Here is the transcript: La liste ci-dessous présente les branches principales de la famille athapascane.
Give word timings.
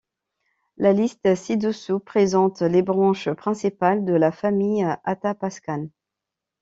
La 0.77 0.93
liste 0.93 1.35
ci-dessous 1.35 1.99
présente 1.99 2.63
les 2.63 2.81
branches 2.81 3.29
principales 3.33 4.03
de 4.03 4.13
la 4.13 4.31
famille 4.31 4.83
athapascane. 5.03 5.91